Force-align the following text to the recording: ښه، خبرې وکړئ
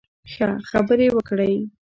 ښه، 0.31 0.49
خبرې 0.69 1.07
وکړئ 1.15 1.55